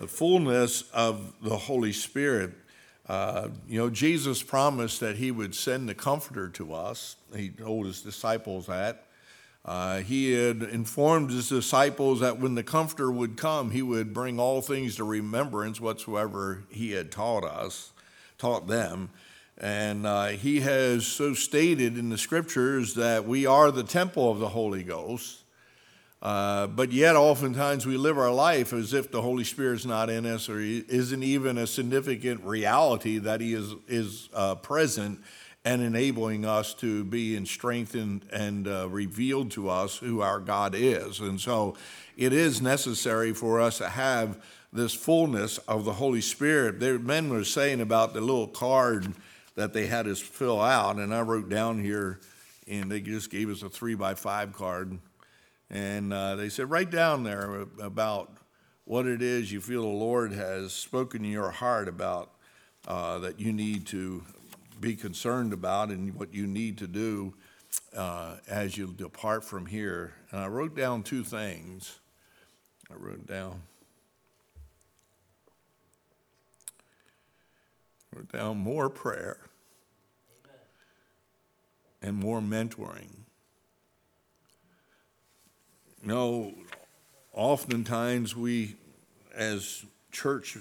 [0.00, 2.52] the fullness of the Holy Spirit.
[3.08, 7.16] Uh, you know, Jesus promised that he would send the Comforter to us.
[7.34, 9.04] He told his disciples that.
[9.64, 14.38] Uh, he had informed his disciples that when the Comforter would come, he would bring
[14.38, 17.92] all things to remembrance whatsoever he had taught us,
[18.38, 19.10] taught them.
[19.58, 24.38] And uh, he has so stated in the scriptures that we are the temple of
[24.38, 25.42] the Holy Ghost.
[26.22, 30.24] Uh, but yet, oftentimes, we live our life as if the Holy Spirit's not in
[30.24, 35.20] us or isn't even a significant reality that He is, is uh, present
[35.64, 40.74] and enabling us to be in strengthened and uh, revealed to us who our God
[40.74, 41.20] is.
[41.20, 41.76] And so,
[42.16, 44.42] it is necessary for us to have
[44.72, 46.80] this fullness of the Holy Spirit.
[46.80, 49.12] There, men were saying about the little card
[49.54, 52.20] that they had us fill out, and I wrote down here,
[52.66, 54.98] and they just gave us a three by five card
[55.70, 58.36] and uh, they said, write down there about
[58.84, 62.30] what it is you feel the Lord has spoken in your heart about
[62.86, 64.22] uh, that you need to
[64.80, 67.34] be concerned about and what you need to do
[67.96, 70.14] uh, as you depart from here.
[70.30, 71.98] And I wrote down two things.
[72.90, 73.62] I wrote down.
[78.16, 79.38] wrote down more prayer
[80.46, 80.60] Amen.
[82.00, 83.25] and more mentoring.
[86.06, 86.54] Know,
[87.32, 88.76] oftentimes we,
[89.34, 90.56] as church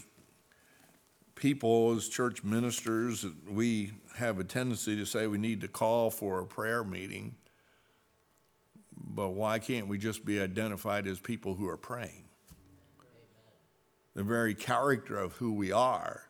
[1.36, 6.40] people, as church ministers, we have a tendency to say we need to call for
[6.40, 7.36] a prayer meeting.
[8.98, 12.24] But why can't we just be identified as people who are praying?
[14.16, 16.24] The very character of who we are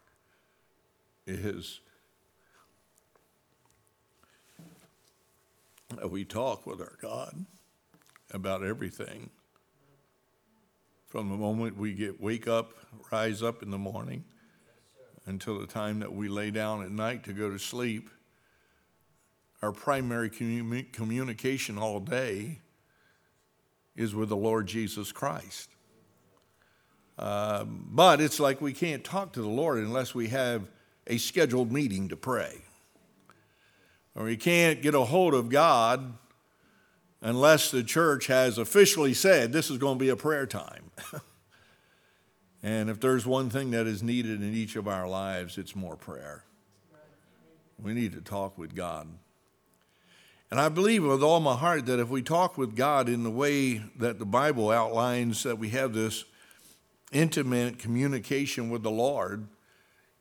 [1.25, 1.79] is
[5.95, 7.45] that we talk with our God
[8.35, 9.29] about everything.
[11.07, 12.73] From the moment we get wake up,
[13.11, 14.25] rise up in the morning,
[15.25, 18.09] until the time that we lay down at night to go to sleep,
[19.61, 22.59] our primary commun- communication all day
[23.95, 25.69] is with the Lord Jesus Christ.
[27.17, 30.69] Uh, but it's like we can't talk to the Lord unless we have
[31.07, 32.61] a scheduled meeting to pray.
[34.15, 36.13] Or we can't get a hold of God
[37.21, 40.91] unless the church has officially said this is going to be a prayer time.
[42.63, 45.95] and if there's one thing that is needed in each of our lives, it's more
[45.95, 46.43] prayer.
[47.81, 49.07] We need to talk with God.
[50.51, 53.31] And I believe with all my heart that if we talk with God in the
[53.31, 56.23] way that the Bible outlines, that we have this
[57.11, 59.47] intimate communication with the Lord,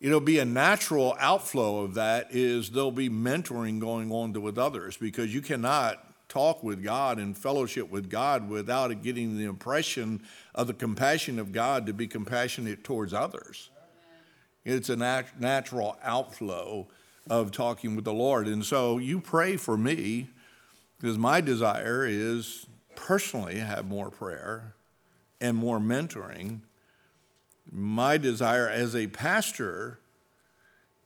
[0.00, 4.96] it'll be a natural outflow of that is there'll be mentoring going on with others
[4.96, 10.22] because you cannot talk with God and fellowship with God without getting the impression
[10.54, 13.70] of the compassion of God to be compassionate towards others.
[14.64, 16.88] It's a nat- natural outflow
[17.28, 18.48] of talking with the Lord.
[18.48, 20.28] And so you pray for me
[20.98, 24.74] because my desire is personally have more prayer
[25.40, 26.60] and more mentoring.
[27.70, 29.98] My desire as a pastor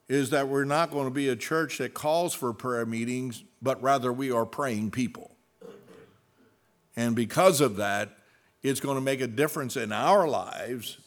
[0.09, 3.81] is that we're not going to be a church that calls for prayer meetings, but
[3.81, 5.37] rather we are praying people.
[6.95, 8.17] And because of that,
[8.63, 10.97] it's going to make a difference in our lives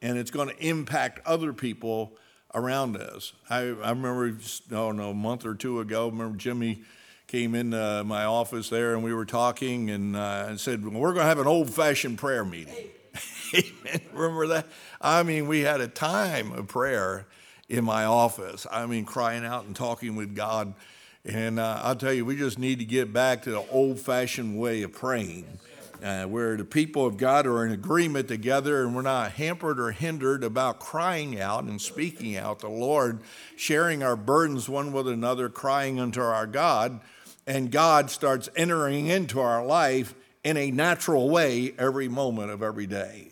[0.00, 2.16] and it's going to impact other people
[2.54, 3.32] around us.
[3.50, 4.36] I, I remember,
[4.70, 6.82] oh no, a month or two ago, I remember Jimmy
[7.26, 11.12] came in uh, my office there and we were talking and, uh, said, well, We're
[11.12, 12.74] going to have an old fashioned prayer meeting.
[14.12, 14.66] remember that?
[15.00, 17.26] I mean, we had a time of prayer
[17.68, 18.66] in my office.
[18.70, 20.74] I mean, crying out and talking with God.
[21.24, 24.58] And uh, I'll tell you, we just need to get back to the old fashioned
[24.58, 25.46] way of praying.
[26.02, 29.92] Uh, where the people of God are in agreement together and we're not hampered or
[29.92, 33.20] hindered about crying out and speaking out the Lord,
[33.54, 37.00] sharing our burdens one with another, crying unto our God,
[37.46, 42.88] and God starts entering into our life in a natural way every moment of every
[42.88, 43.31] day.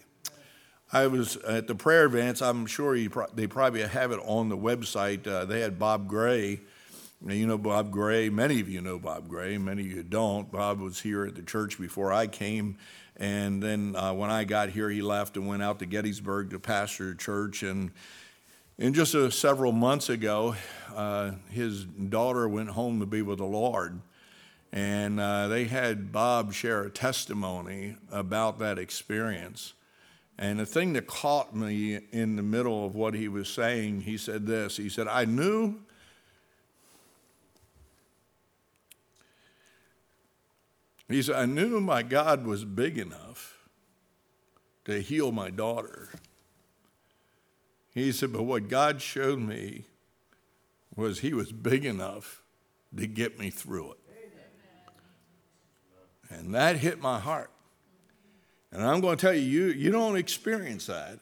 [0.93, 2.43] I was at the prayer advance.
[2.43, 5.25] I'm sure pro- they probably have it on the website.
[5.25, 6.61] Uh, they had Bob Gray.
[7.25, 8.29] You know Bob Gray.
[8.29, 9.57] Many of you know Bob Gray.
[9.57, 10.51] Many of you don't.
[10.51, 12.77] Bob was here at the church before I came.
[13.17, 16.59] And then uh, when I got here, he left and went out to Gettysburg to
[16.59, 17.63] pastor a church.
[17.63, 17.93] And,
[18.77, 20.57] and just uh, several months ago,
[20.97, 24.01] uh, his daughter went home to be with the Lord.
[24.73, 29.75] And uh, they had Bob share a testimony about that experience.
[30.41, 34.17] And the thing that caught me in the middle of what he was saying, he
[34.17, 35.77] said this He said, I knew.
[41.09, 43.59] He said, I knew my God was big enough
[44.87, 46.09] to heal my daughter,
[47.93, 49.85] He said, But what God showed me
[50.97, 52.43] was He was big enough
[52.97, 53.99] to get me through it.
[56.31, 57.51] And that hit my heart.
[58.73, 61.19] And I'm going to tell you, you, you don't experience that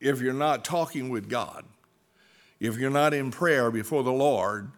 [0.00, 1.64] if you're not talking with God,
[2.60, 4.70] if you're not in prayer before the Lord,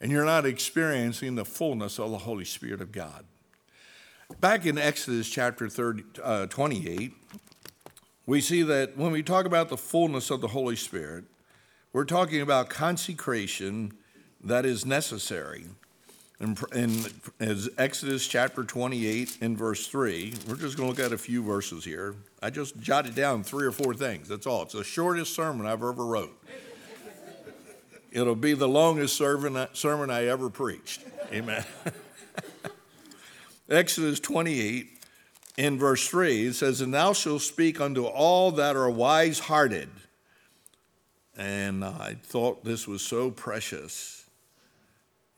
[0.00, 3.24] and you're not experiencing the fullness of the Holy Spirit of God.
[4.40, 7.12] Back in Exodus chapter 30, uh, 28,
[8.26, 11.24] we see that when we talk about the fullness of the Holy Spirit,
[11.92, 13.92] we're talking about consecration
[14.44, 15.64] that is necessary.
[16.40, 17.04] In, in,
[17.40, 21.42] in Exodus chapter 28 in verse 3, we're just going to look at a few
[21.42, 22.14] verses here.
[22.40, 24.28] I just jotted down three or four things.
[24.28, 24.62] That's all.
[24.62, 26.40] It's the shortest sermon I've ever wrote.
[28.12, 31.02] It'll be the longest sermon I ever preached.
[31.32, 31.64] Amen.
[33.68, 34.86] Exodus 28
[35.56, 39.90] in verse 3, it says, And thou shalt speak unto all that are wise hearted.
[41.36, 44.27] And I thought this was so precious.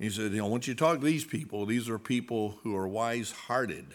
[0.01, 2.89] He said, You know, once you talk to these people, these are people who are
[2.89, 3.87] wise hearted.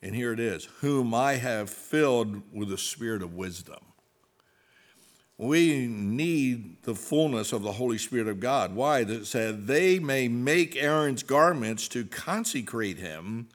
[0.00, 3.80] And here it is, whom I have filled with the spirit of wisdom
[5.40, 8.74] we need the fullness of the Holy Spirit of God.
[8.74, 9.04] Why?
[9.04, 13.48] That said, they may make Aaron's garments to consecrate him,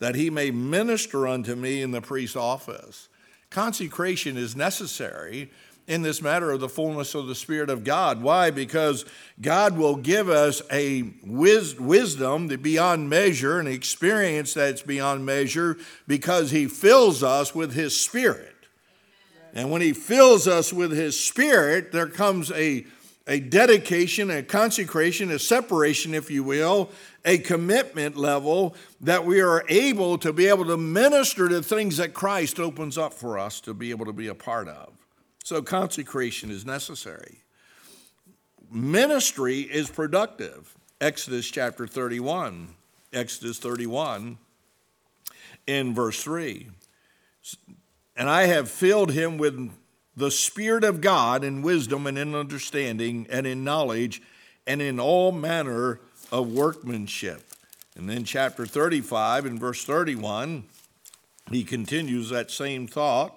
[0.00, 3.08] that he may minister unto me in the priest's office.
[3.50, 5.52] Consecration is necessary
[5.86, 8.22] in this matter of the fullness of the Spirit of God.
[8.22, 8.50] Why?
[8.50, 9.04] Because
[9.40, 15.76] God will give us a wis- wisdom beyond measure, an experience that's beyond measure,
[16.06, 18.54] because He fills us with His Spirit.
[19.54, 22.86] And when He fills us with His Spirit, there comes a,
[23.26, 26.90] a dedication, a consecration, a separation, if you will,
[27.24, 32.14] a commitment level that we are able to be able to minister to things that
[32.14, 35.01] Christ opens up for us to be able to be a part of.
[35.42, 37.38] So consecration is necessary.
[38.70, 40.74] Ministry is productive.
[41.00, 42.68] Exodus chapter 31.
[43.12, 44.38] Exodus 31
[45.66, 46.68] in verse 3
[48.16, 49.70] and I have filled him with
[50.16, 54.22] the Spirit of God in wisdom and in understanding and in knowledge
[54.66, 56.00] and in all manner
[56.30, 57.42] of workmanship.
[57.96, 60.64] And then, chapter 35 and verse 31,
[61.50, 63.36] he continues that same thought.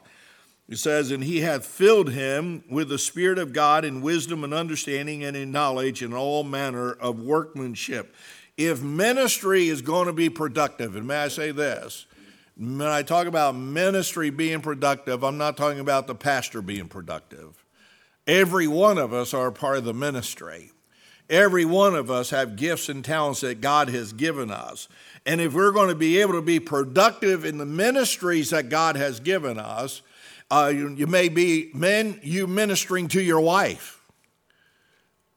[0.67, 4.53] He says, And he hath filled him with the Spirit of God in wisdom and
[4.53, 8.15] understanding and in knowledge and all manner of workmanship.
[8.57, 12.05] If ministry is going to be productive, and may I say this,
[12.57, 17.65] when I talk about ministry being productive, I'm not talking about the pastor being productive.
[18.25, 20.71] Every one of us are a part of the ministry.
[21.29, 24.87] Every one of us have gifts and talents that God has given us.
[25.25, 28.95] And if we're going to be able to be productive in the ministries that God
[28.95, 30.01] has given us,
[30.51, 34.01] uh, you, you may be men, you ministering to your wife.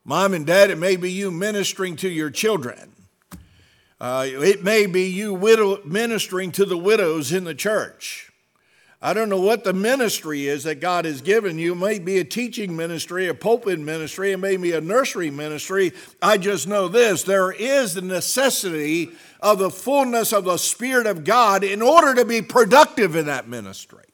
[0.05, 2.93] Mom and dad, it may be you ministering to your children.
[4.01, 8.31] Uh, it may be you widow, ministering to the widows in the church.
[9.01, 11.73] I don't know what the ministry is that God has given you.
[11.73, 15.93] It may be a teaching ministry, a pulpit ministry, it may be a nursery ministry.
[16.21, 21.23] I just know this there is the necessity of the fullness of the Spirit of
[21.23, 24.08] God in order to be productive in that ministry.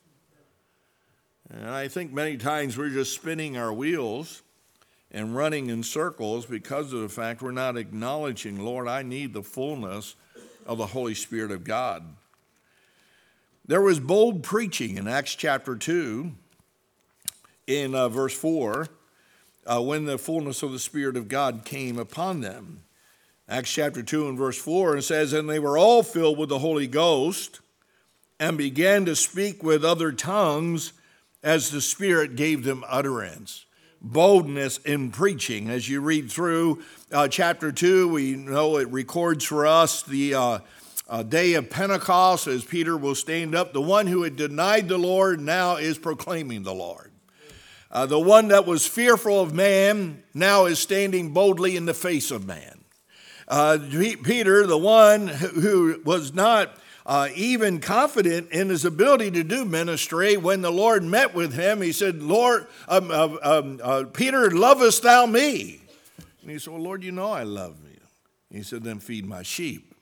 [1.56, 4.42] And I think many times we're just spinning our wheels
[5.12, 9.42] and running in circles because of the fact we're not acknowledging, Lord, I need the
[9.42, 10.16] fullness
[10.66, 12.02] of the Holy Spirit of God.
[13.64, 16.32] There was bold preaching in Acts chapter 2,
[17.68, 18.88] in uh, verse 4,
[19.64, 22.82] uh, when the fullness of the Spirit of God came upon them.
[23.48, 26.58] Acts chapter 2 and verse 4, and says, And they were all filled with the
[26.58, 27.60] Holy Ghost
[28.40, 30.94] and began to speak with other tongues
[31.44, 33.66] as the Spirit gave them utterance
[34.00, 35.70] boldness in preaching.
[35.70, 40.58] As you read through uh, chapter 2, we know it records for us the uh,
[41.08, 43.72] uh, day of Pentecost as Peter will stand up.
[43.72, 47.12] The one who had denied the Lord now is proclaiming the Lord.
[47.90, 52.30] Uh, the one that was fearful of man now is standing boldly in the face
[52.30, 52.84] of man.
[53.46, 53.78] Uh,
[54.22, 60.36] Peter, the one who was not uh, even confident in his ability to do ministry.
[60.36, 65.02] When the Lord met with him, he said, Lord, um, uh, um, uh, Peter, lovest
[65.02, 65.82] thou me?
[66.42, 68.00] And he said, Well, Lord, you know I love you.
[68.50, 69.94] He said, Then feed my sheep.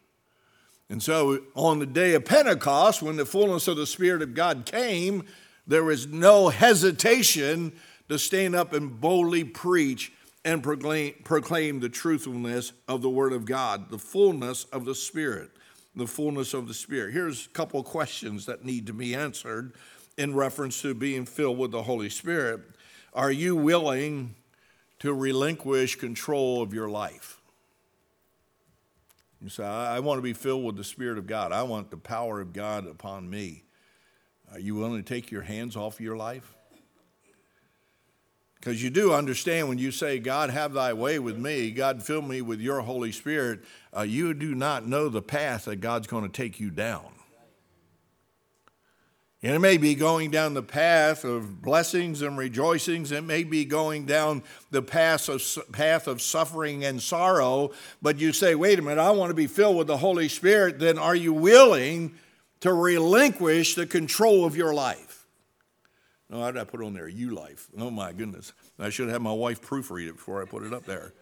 [0.89, 4.67] And so on the day of Pentecost, when the fullness of the Spirit of God
[4.67, 5.25] came,
[5.67, 7.73] there was no hesitation
[8.09, 10.13] to stand up and boldly preach
[10.45, 15.51] and proclaim, proclaim the truthfulness of the Word of God, the fullness of the Spirit
[15.95, 17.13] the fullness of the Spirit.
[17.13, 19.73] Here's a couple of questions that need to be answered
[20.17, 22.61] in reference to being filled with the Holy Spirit.
[23.15, 24.35] Are you willing
[25.01, 27.41] to relinquish control of your life?
[29.43, 31.53] You say, I want to be filled with the Spirit of God.
[31.53, 33.65] I want the power of God upon me.
[34.53, 36.55] Are you willing to take your hands off your life?
[38.63, 42.23] Because you do understand when you say, God, have thy way with me, God, fill
[42.23, 43.65] me with your Holy Spirit,
[43.95, 47.07] uh, you do not know the path that God's going to take you down.
[49.43, 53.11] And it may be going down the path of blessings and rejoicings.
[53.11, 55.43] It may be going down the path of,
[55.73, 57.73] path of suffering and sorrow.
[58.01, 60.79] But you say, wait a minute, I want to be filled with the Holy Spirit.
[60.79, 62.15] Then are you willing
[62.61, 65.12] to relinquish the control of your life?
[66.33, 67.69] No, I put on there, you life.
[67.79, 68.55] Oh my goodness.
[68.79, 71.13] I should have my wife proofread it before I put it up there.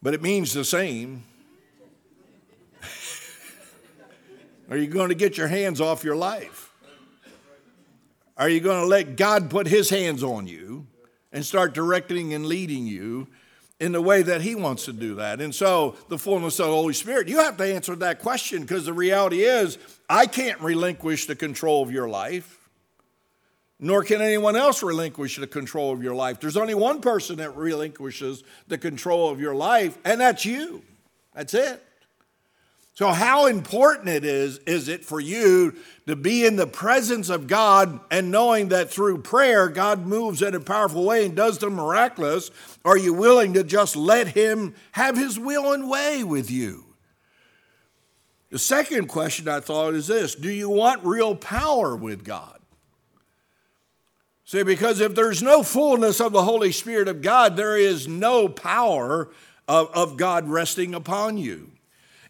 [0.00, 1.24] But it means the same.
[4.70, 6.72] Are you going to get your hands off your life?
[8.38, 10.86] Are you going to let God put his hands on you
[11.30, 13.28] and start directing and leading you
[13.78, 15.42] in the way that he wants to do that?
[15.42, 18.86] And so, the fullness of the Holy Spirit, you have to answer that question because
[18.86, 19.76] the reality is,
[20.08, 22.61] I can't relinquish the control of your life
[23.82, 26.38] nor can anyone else relinquish the control of your life.
[26.38, 30.84] There's only one person that relinquishes the control of your life, and that's you.
[31.34, 31.82] That's it.
[32.94, 35.74] So, how important it is, is it for you
[36.06, 40.54] to be in the presence of God and knowing that through prayer, God moves in
[40.54, 42.52] a powerful way and does the miraculous?
[42.84, 46.84] Are you willing to just let Him have His will and way with you?
[48.50, 52.61] The second question I thought is this Do you want real power with God?
[54.44, 58.48] See, because if there's no fullness of the Holy Spirit of God, there is no
[58.48, 59.30] power
[59.68, 61.70] of, of God resting upon you.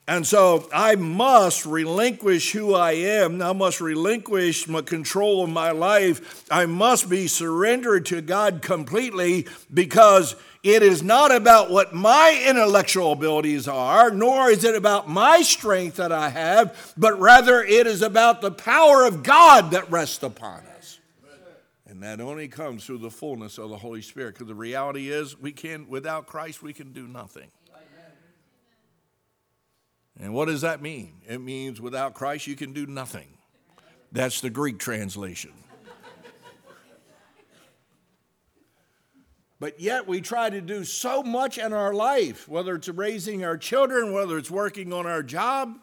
[0.08, 3.40] And so I must relinquish who I am.
[3.40, 6.44] I must relinquish my control of my life.
[6.50, 13.12] I must be surrendered to God completely because it is not about what my intellectual
[13.12, 18.02] abilities are, nor is it about my strength that I have, but rather it is
[18.02, 20.71] about the power of God that rests upon us.
[22.02, 24.34] That only comes through the fullness of the Holy Spirit.
[24.34, 27.50] Because the reality is, we can, without Christ, we can do nothing.
[30.18, 31.22] And what does that mean?
[31.26, 33.38] It means without Christ, you can do nothing.
[34.10, 35.52] That's the Greek translation.
[39.58, 43.56] But yet we try to do so much in our life, whether it's raising our
[43.56, 45.78] children, whether it's working on our job,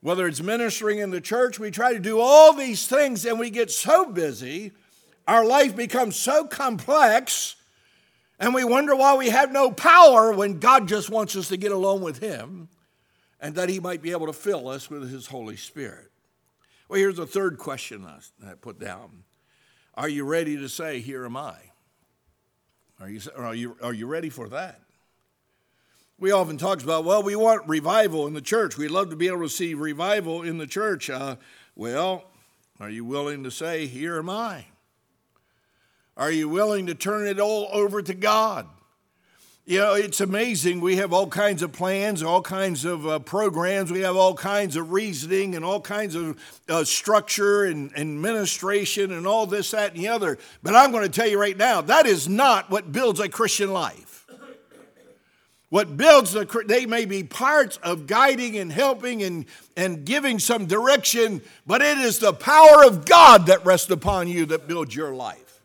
[0.00, 3.50] whether it's ministering in the church, we try to do all these things and we
[3.50, 4.72] get so busy,
[5.28, 7.56] our life becomes so complex,
[8.38, 11.72] and we wonder why we have no power when God just wants us to get
[11.72, 12.68] alone with Him
[13.38, 16.10] and that He might be able to fill us with His Holy Spirit.
[16.88, 19.24] Well, here's a third question I put down
[19.94, 21.56] Are you ready to say, Here am I?
[22.98, 24.80] Are you, are you, are you ready for that?
[26.20, 28.76] We often talk about, well, we want revival in the church.
[28.76, 31.08] We'd love to be able to see revival in the church.
[31.08, 31.36] Uh,
[31.74, 32.24] well,
[32.78, 34.66] are you willing to say, Here am I?
[36.18, 38.66] Are you willing to turn it all over to God?
[39.64, 40.80] You know, it's amazing.
[40.80, 43.90] We have all kinds of plans, all kinds of uh, programs.
[43.90, 49.26] We have all kinds of reasoning and all kinds of uh, structure and administration and
[49.26, 50.38] all this, that, and the other.
[50.62, 53.72] But I'm going to tell you right now that is not what builds a Christian
[53.72, 54.09] life.
[55.70, 59.46] What builds the, they may be parts of guiding and helping and,
[59.76, 64.46] and giving some direction, but it is the power of God that rests upon you
[64.46, 65.62] that builds your life.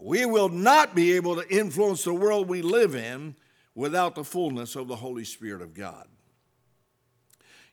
[0.00, 3.34] We will not be able to influence the world we live in
[3.74, 6.06] without the fullness of the Holy Spirit of God.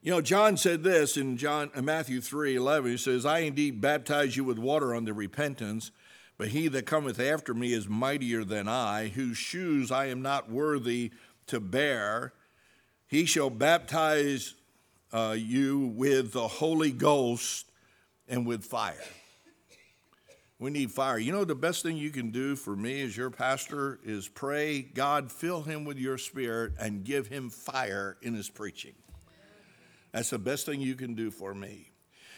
[0.02, 2.92] You know, John said this in John, uh, Matthew 3 11.
[2.92, 5.92] He says, I indeed baptize you with water unto repentance
[6.38, 10.50] but he that cometh after me is mightier than I, whose shoes I am not
[10.50, 11.12] worthy
[11.48, 12.34] to bear.
[13.08, 14.56] He shall baptize
[15.14, 17.68] uh, you with the Holy Ghost
[18.28, 19.04] and with fire.
[20.58, 21.18] We need fire.
[21.18, 24.82] You know, the best thing you can do for me as your pastor is pray,
[24.82, 28.94] God, fill him with your spirit and give him fire in his preaching.
[30.14, 31.90] That's the best thing you can do for me.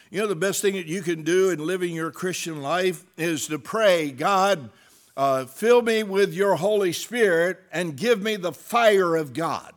[0.10, 3.48] You know, the best thing that you can do in living your Christian life is
[3.48, 4.70] to pray, God,
[5.18, 9.74] uh, fill me with your Holy Spirit and give me the fire of God.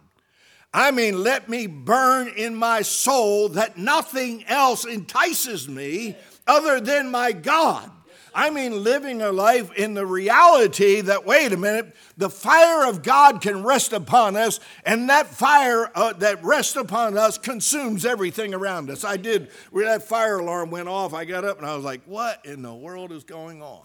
[0.73, 6.15] I mean, let me burn in my soul that nothing else entices me
[6.47, 7.91] other than my God.
[8.35, 13.03] I mean, living a life in the reality that, wait a minute, the fire of
[13.03, 18.55] God can rest upon us, and that fire uh, that rests upon us consumes everything
[18.55, 19.05] around us.
[19.05, 22.03] I did, when that fire alarm went off, I got up and I was like,
[22.07, 23.83] what in the world is going on?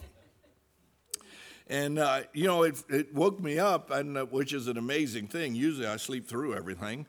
[1.67, 5.27] And, uh, you know, it, it, woke me up, and, uh, which is an amazing
[5.27, 5.55] thing.
[5.55, 7.07] Usually I sleep through everything.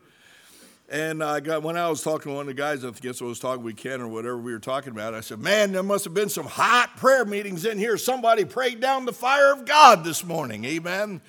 [0.89, 3.25] And I got, when I was talking to one of the guys, I guess I
[3.25, 6.05] was talking with Ken or whatever we were talking about, I said, Man, there must
[6.05, 7.97] have been some hot prayer meetings in here.
[7.97, 10.63] Somebody prayed down the fire of God this morning.
[10.63, 11.21] Amen.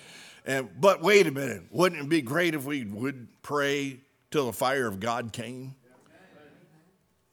[0.47, 1.65] And, but wait a minute.
[1.71, 4.00] Wouldn't it be great if we would pray
[4.31, 5.75] till the fire of God came?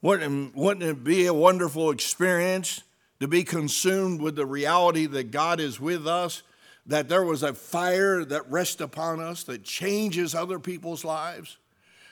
[0.02, 2.82] Wouldn't it, wouldn't it be a wonderful experience
[3.20, 6.42] to be consumed with the reality that God is with us,
[6.86, 11.56] that there was a fire that rests upon us that changes other people's lives?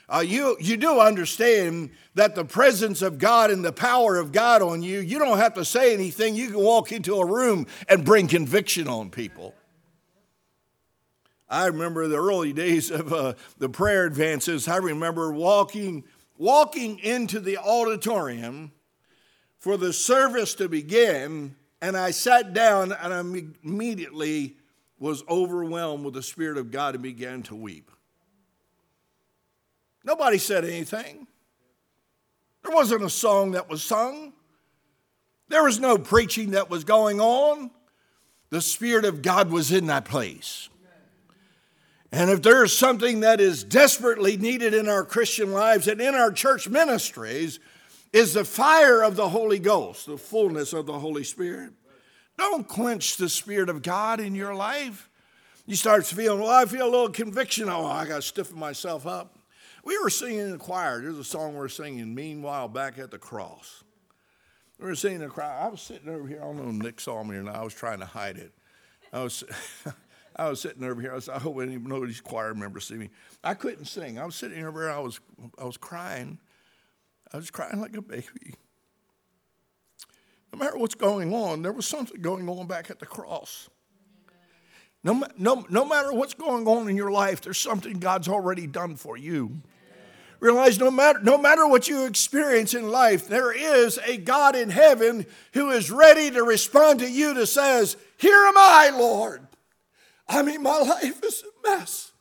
[0.07, 4.61] Uh, you, you do understand that the presence of God and the power of God
[4.61, 6.35] on you, you don't have to say anything.
[6.35, 9.55] You can walk into a room and bring conviction on people.
[11.49, 14.67] I remember the early days of uh, the prayer advances.
[14.67, 16.03] I remember walking,
[16.37, 18.71] walking into the auditorium
[19.57, 23.19] for the service to begin, and I sat down and I
[23.63, 24.57] immediately
[24.99, 27.91] was overwhelmed with the Spirit of God and began to weep.
[30.05, 31.27] Nobody said anything.
[32.63, 34.33] There wasn't a song that was sung.
[35.49, 37.71] There was no preaching that was going on.
[38.49, 40.69] The Spirit of God was in that place.
[42.11, 46.15] And if there is something that is desperately needed in our Christian lives and in
[46.15, 47.59] our church ministries,
[48.13, 51.73] is the fire of the Holy Ghost, the fullness of the Holy Spirit.
[52.37, 55.09] Don't quench the Spirit of God in your life.
[55.65, 57.67] You start feeling, well, I feel a little conviction.
[57.67, 59.34] Oh, I got to stiffen myself up.
[59.85, 60.99] We were singing in the choir.
[60.99, 63.83] There's a song we are singing, Meanwhile, Back at the Cross.
[64.79, 65.45] We were singing in the choir.
[65.47, 66.39] I was sitting over here.
[66.41, 67.55] I don't know if Nick saw me or not.
[67.55, 68.51] I was trying to hide it.
[69.13, 69.43] I was,
[70.35, 71.11] I was sitting over here.
[71.11, 73.11] I, was, I hope any these choir members see me.
[73.43, 74.17] I couldn't sing.
[74.17, 74.91] I was sitting over here.
[74.91, 75.19] I was,
[75.59, 76.39] I was crying.
[77.31, 78.55] I was crying like a baby.
[80.51, 83.69] No matter what's going on, there was something going on back at the cross.
[85.03, 88.95] No, no, no matter what's going on in your life, there's something God's already done
[88.95, 89.61] for you.
[90.39, 94.69] Realize no matter, no matter what you experience in life, there is a God in
[94.69, 99.47] heaven who is ready to respond to you that says, Here am I, Lord.
[100.27, 102.11] I mean, my life is a mess.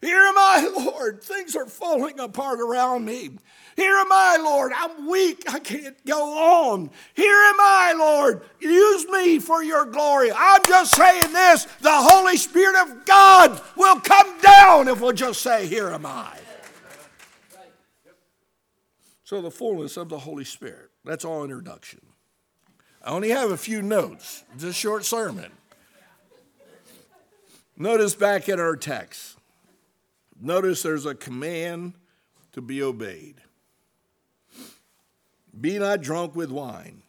[0.00, 1.22] Here am I, Lord.
[1.22, 3.30] Things are falling apart around me.
[3.74, 4.72] Here am I, Lord.
[4.74, 5.44] I'm weak.
[5.48, 6.90] I can't go on.
[7.14, 8.42] Here am I, Lord.
[8.60, 10.30] Use me for your glory.
[10.32, 15.42] I'm just saying this the Holy Spirit of God will come down if we'll just
[15.42, 16.36] say, Here am I.
[19.28, 20.88] So, the fullness of the Holy Spirit.
[21.04, 22.00] That's all introduction.
[23.04, 24.42] I only have a few notes.
[24.54, 25.52] It's a short sermon.
[27.76, 29.36] Notice back in our text.
[30.40, 31.92] Notice there's a command
[32.52, 33.34] to be obeyed.
[35.60, 37.02] Be not drunk with wine.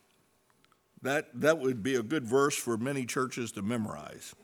[1.02, 4.36] That, that would be a good verse for many churches to memorize.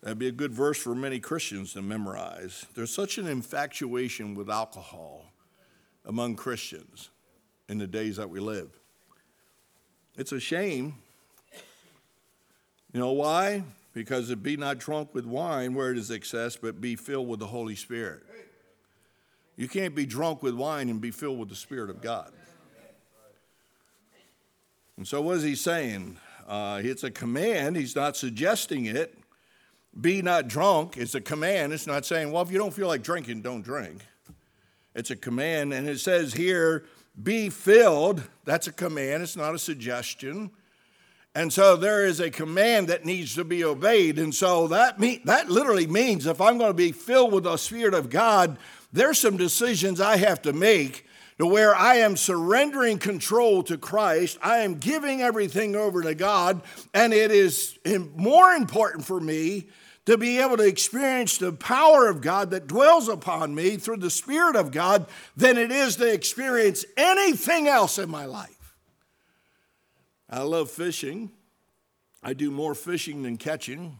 [0.00, 2.66] That'd be a good verse for many Christians to memorize.
[2.76, 5.32] There's such an infatuation with alcohol
[6.06, 7.10] among Christians
[7.68, 8.70] in the days that we live.
[10.16, 10.94] It's a shame.
[12.92, 13.64] You know why?
[13.92, 17.40] Because it be not drunk with wine where it is excess, but be filled with
[17.40, 18.22] the Holy Spirit.
[19.56, 22.32] You can't be drunk with wine and be filled with the Spirit of God.
[24.96, 26.18] And so, what is he saying?
[26.46, 27.76] Uh, it's a command.
[27.76, 29.18] He's not suggesting it.
[29.98, 30.96] Be not drunk.
[30.96, 31.72] It's a command.
[31.72, 34.02] It's not saying, well, if you don't feel like drinking, don't drink.
[34.96, 36.86] It's a command, and it says here,
[37.22, 38.22] be filled.
[38.46, 40.50] That's a command, it's not a suggestion.
[41.34, 44.18] And so there is a command that needs to be obeyed.
[44.18, 47.58] And so that, mean, that literally means if I'm going to be filled with the
[47.58, 48.56] Spirit of God,
[48.90, 51.04] there's some decisions I have to make
[51.36, 54.38] to where I am surrendering control to Christ.
[54.40, 56.62] I am giving everything over to God.
[56.94, 57.78] And it is
[58.14, 59.66] more important for me
[60.06, 64.10] to be able to experience the power of God that dwells upon me through the
[64.10, 68.76] Spirit of God than it is to experience anything else in my life.
[70.30, 71.30] I love fishing.
[72.22, 73.98] I do more fishing than catching,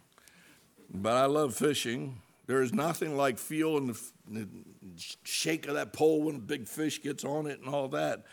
[0.92, 2.20] but I love fishing.
[2.46, 3.94] There is nothing like feeling
[4.28, 4.48] the,
[5.24, 8.24] shake of that pole when a big fish gets on it and all that.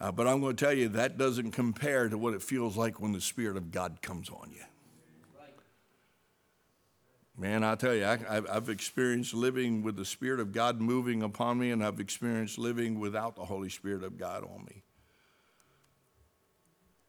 [0.00, 3.00] Uh, but I'm going to tell you, that doesn't compare to what it feels like
[3.00, 4.62] when the Spirit of God comes on you.
[7.36, 11.58] Man, I tell you, I, have experienced living with the Spirit of God moving upon
[11.58, 14.82] me, and I've experienced living without the Holy Spirit of God on me.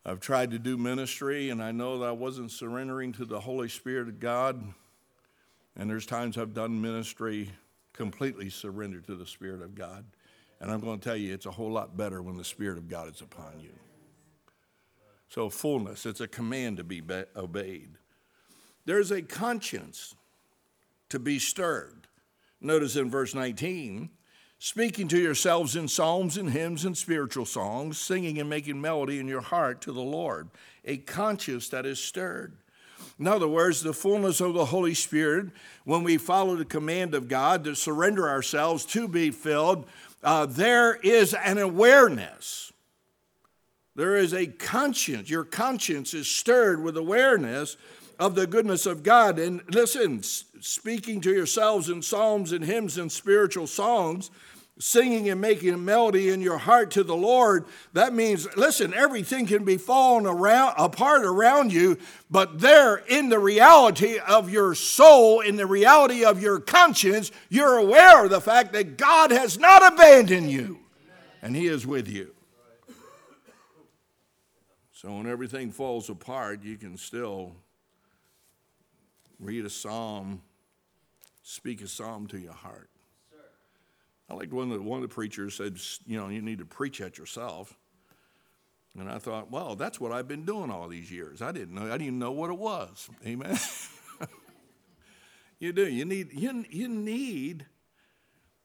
[0.04, 3.70] I've tried to do ministry, and I know that I wasn't surrendering to the Holy
[3.70, 4.74] Spirit of God.
[5.76, 7.52] And there's times I've done ministry
[7.94, 10.06] completely surrendered to the Spirit of God.
[10.60, 12.88] And I'm going to tell you, it's a whole lot better when the Spirit of
[12.88, 13.74] God is upon you.
[15.30, 17.02] So, fullness, it's a command to be
[17.36, 17.98] obeyed.
[18.86, 20.16] There's a conscience
[21.10, 22.08] to be stirred.
[22.62, 24.10] Notice in verse 19,
[24.60, 29.28] speaking to yourselves in psalms and hymns and spiritual songs, singing and making melody in
[29.28, 30.50] your heart to the Lord,
[30.84, 32.58] a conscience that is stirred.
[33.20, 35.48] In other words, the fullness of the Holy Spirit,
[35.84, 39.86] when we follow the command of God to surrender ourselves to be filled,
[40.24, 42.74] uh, there is an awareness.
[43.96, 45.30] There is a conscience.
[45.30, 47.78] Your conscience is stirred with awareness
[48.20, 49.40] of the goodness of God.
[49.40, 54.32] And listen, speaking to yourselves in psalms and hymns and spiritual songs,
[54.78, 59.46] singing and making a melody in your heart to the Lord, that means, listen, everything
[59.46, 61.98] can be falling around, apart around you,
[62.30, 67.78] but there in the reality of your soul, in the reality of your conscience, you're
[67.78, 70.80] aware of the fact that God has not abandoned you
[71.42, 72.32] and He is with you.
[74.92, 77.56] So when everything falls apart, you can still
[79.40, 80.42] read a psalm,
[81.44, 82.90] speak a psalm to your heart.
[84.30, 87.00] I liked one that one of the preachers said, you know, you need to preach
[87.00, 87.78] at yourself.
[88.98, 91.42] And I thought, well, that's what I've been doing all these years.
[91.42, 93.10] I didn't know, I didn't even know what it was.
[93.26, 93.58] Amen.
[95.60, 95.88] you do.
[95.88, 97.66] You need, you, you need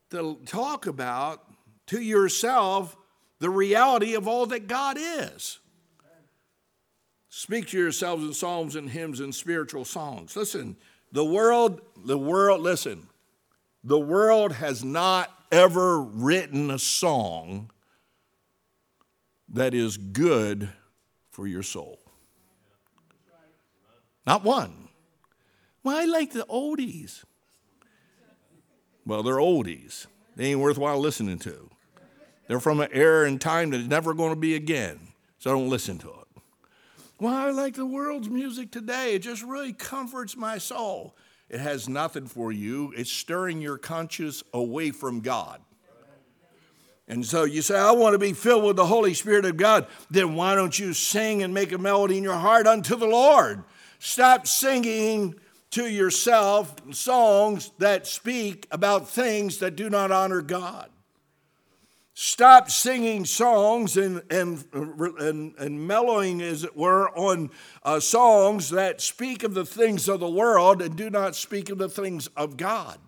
[0.09, 1.43] to talk about
[1.87, 2.95] to yourself
[3.39, 5.59] the reality of all that God is.
[7.33, 10.35] Speak to yourselves in psalms and hymns and spiritual songs.
[10.35, 10.75] Listen,
[11.13, 13.07] the world, the world, listen,
[13.85, 17.71] the world has not ever written a song
[19.47, 20.69] that is good
[21.29, 21.99] for your soul.
[24.27, 24.89] Not one.
[25.83, 27.23] Well, I like the oldies.
[29.05, 30.05] Well, they're oldies.
[30.35, 31.69] They ain't worthwhile listening to.
[32.49, 34.99] They're from an era and time that's never going to be again.
[35.39, 36.20] So don't listen to it.
[37.21, 39.13] Well, I like the world's music today.
[39.13, 41.15] It just really comforts my soul.
[41.49, 42.91] It has nothing for you.
[42.97, 45.61] It's stirring your conscience away from God.
[47.07, 49.85] And so you say, I want to be filled with the Holy Spirit of God.
[50.09, 53.65] Then why don't you sing and make a melody in your heart unto the Lord?
[53.99, 55.35] Stop singing
[55.71, 60.89] to yourself songs that speak about things that do not honor God.
[62.13, 67.49] Stop singing songs and, and, and, and mellowing, as it were, on
[67.83, 71.77] uh, songs that speak of the things of the world and do not speak of
[71.77, 72.99] the things of God.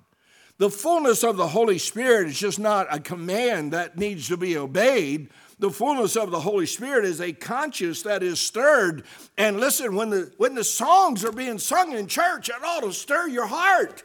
[0.58, 4.56] The fullness of the Holy Spirit is just not a command that needs to be
[4.56, 5.30] obeyed.
[5.60, 9.04] The fullness of the Holy Spirit is a conscience that is stirred.
[9.38, 12.94] And listen, when the, when the songs are being sung in church, it ought to
[12.94, 14.04] stir your heart.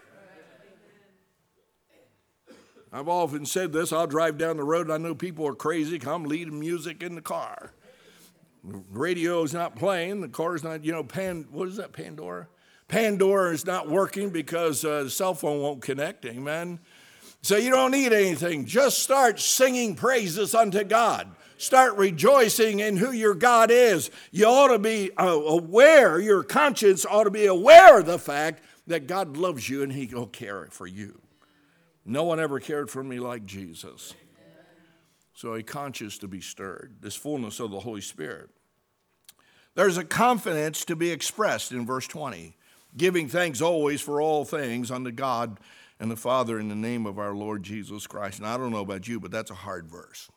[2.93, 3.93] I've often said this.
[3.93, 5.99] I'll drive down the road and I know people are crazy.
[5.99, 7.73] Come leading music in the car.
[8.65, 10.21] The radio's not playing.
[10.21, 12.49] The car's not, you know, pan, what is that, Pandora?
[12.89, 16.25] Pandora is not working because uh, the cell phone won't connect.
[16.25, 16.81] Amen.
[17.43, 18.65] So you don't need anything.
[18.65, 21.31] Just start singing praises unto God.
[21.59, 24.11] Start rejoicing in who your God is.
[24.31, 28.63] You ought to be uh, aware, your conscience ought to be aware of the fact
[28.87, 31.21] that God loves you and He will care for you.
[32.09, 34.15] No one ever cared for me like Jesus.
[35.35, 38.49] So a conscience to be stirred, this fullness of the Holy Spirit.
[39.75, 42.57] There's a confidence to be expressed in verse 20
[42.97, 45.61] giving thanks always for all things unto God
[46.01, 48.39] and the Father in the name of our Lord Jesus Christ.
[48.39, 50.31] And I don't know about you, but that's a hard verse.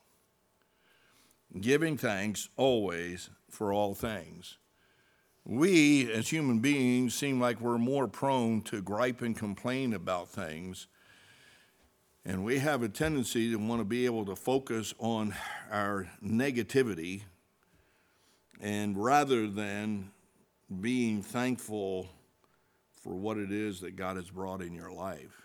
[1.60, 4.58] Giving thanks always for all things.
[5.46, 10.88] We, as human beings, seem like we're more prone to gripe and complain about things.
[12.24, 15.34] And we have a tendency to want to be able to focus on
[15.72, 17.24] our negativity
[18.60, 20.12] and rather than
[20.80, 22.10] being thankful
[23.02, 25.42] for what it is that God has brought in your life.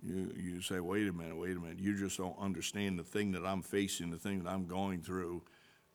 [0.00, 1.80] You, you say, wait a minute, wait a minute.
[1.80, 5.42] You just don't understand the thing that I'm facing, the thing that I'm going through.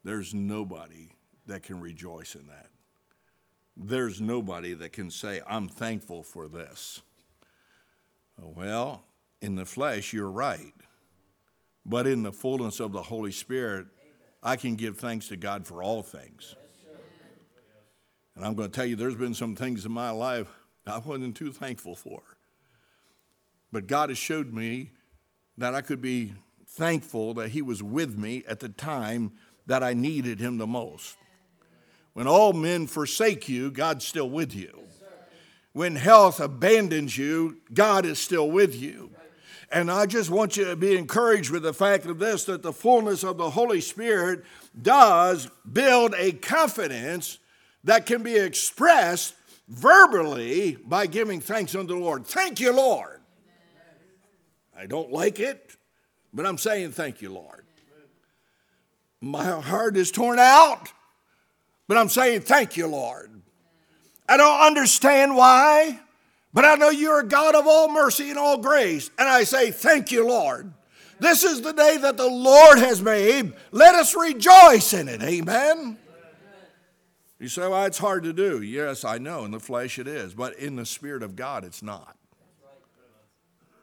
[0.04, 1.12] There's nobody
[1.48, 2.68] that can rejoice in that.
[3.78, 7.02] There's nobody that can say, I'm thankful for this.
[8.40, 9.04] Well,
[9.42, 10.74] in the flesh, you're right.
[11.86, 13.88] But in the fullness of the Holy Spirit,
[14.42, 16.56] I can give thanks to God for all things.
[18.36, 20.48] And I'm going to tell you, there's been some things in my life
[20.86, 22.22] I wasn't too thankful for.
[23.72, 24.92] But God has showed me
[25.58, 26.34] that I could be
[26.68, 29.34] thankful that He was with me at the time
[29.66, 31.18] that I needed him the most.
[32.14, 34.84] When all men forsake you, God's still with you.
[35.74, 39.10] When health abandons you, God is still with you.
[39.72, 42.72] And I just want you to be encouraged with the fact of this that the
[42.72, 44.46] fullness of the Holy Spirit
[44.80, 47.40] does build a confidence
[47.84, 49.34] that can be expressed
[49.68, 52.26] verbally by giving thanks unto the Lord.
[52.28, 53.22] Thank you, Lord.
[54.78, 55.76] I don't like it,
[56.34, 57.66] but I'm saying thank you, Lord.
[59.22, 60.92] My heart is torn out,
[61.88, 63.43] but I'm saying thank you, Lord.
[64.28, 66.00] I don't understand why,
[66.54, 69.72] but I know you're a God of all mercy and all grace, and I say
[69.72, 70.74] thank you, Lord.
[71.20, 73.54] This is the day that the Lord has made.
[73.72, 75.22] Let us rejoice in it.
[75.22, 75.98] Amen.
[77.40, 78.62] You say, well, it's hard to do.
[78.62, 79.44] Yes, I know.
[79.44, 80.34] In the flesh it is.
[80.34, 82.16] But in the Spirit of God, it's not.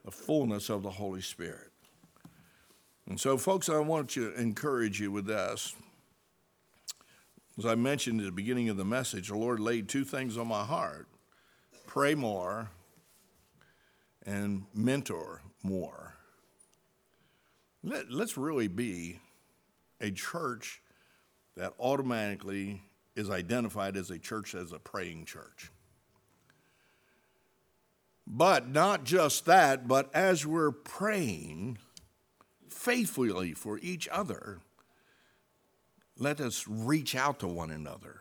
[0.05, 1.70] The fullness of the Holy Spirit.
[3.07, 5.74] And so, folks, I want to encourage you with this.
[7.61, 10.49] As I mentioned at the beginning of the message, the Lord laid two things on
[10.49, 11.07] my heart
[11.87, 12.70] pray more
[14.25, 16.14] and mentor more.
[17.85, 19.18] Let, let's really be
[20.01, 20.81] a church
[21.55, 22.81] that automatically
[23.14, 25.70] is identified as a church as a praying church.
[28.27, 31.77] But not just that, but as we're praying
[32.70, 34.61] faithfully for each other,
[36.18, 38.20] let us reach out to one another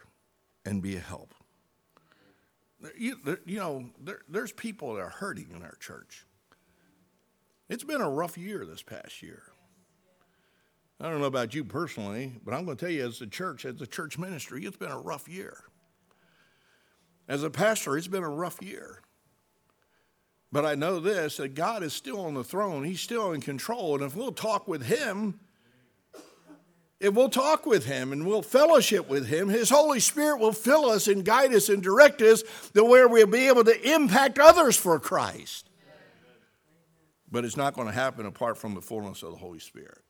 [0.66, 1.34] and be a help.
[2.98, 6.26] You, you know, there, there's people that are hurting in our church.
[7.68, 9.44] It's been a rough year this past year.
[11.02, 13.66] I don't know about you personally, but I'm going to tell you as a church,
[13.66, 15.64] as a church ministry, it's been a rough year.
[17.28, 19.02] As a pastor, it's been a rough year.
[20.52, 23.96] But I know this that God is still on the throne, He's still in control.
[23.96, 25.40] And if we'll talk with Him,
[27.00, 30.90] if we'll talk with Him and we'll fellowship with Him, His Holy Spirit will fill
[30.90, 34.76] us and guide us and direct us to where we'll be able to impact others
[34.76, 35.70] for Christ.
[37.32, 40.02] But it's not going to happen apart from the fullness of the Holy Spirit.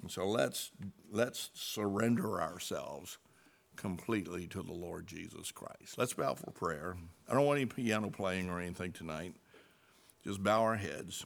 [0.00, 0.70] And so let's,
[1.10, 3.18] let's surrender ourselves
[3.76, 5.98] completely to the Lord Jesus Christ.
[5.98, 6.96] Let's bow for prayer.
[7.28, 9.34] I don't want any piano playing or anything tonight.
[10.24, 11.24] Just bow our heads.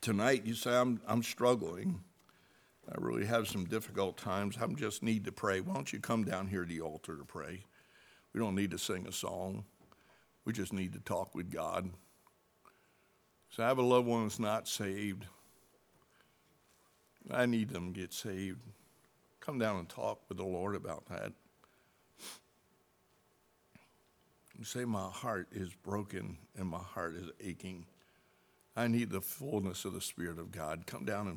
[0.00, 2.00] Tonight, you say, I'm, I'm struggling.
[2.90, 4.58] I really have some difficult times.
[4.60, 5.60] I just need to pray.
[5.60, 7.64] Why don't you come down here to the altar to pray?
[8.32, 9.64] We don't need to sing a song.
[10.44, 11.90] We just need to talk with God.
[13.50, 15.26] So I have a loved one that's not saved.
[17.30, 18.60] I need them to get saved.
[19.40, 21.32] Come down and talk with the Lord about that.
[24.58, 27.86] You say, My heart is broken and my heart is aching.
[28.76, 30.86] I need the fullness of the Spirit of God.
[30.86, 31.28] Come down and